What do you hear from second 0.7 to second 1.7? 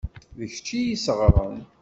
i y-isseɣren.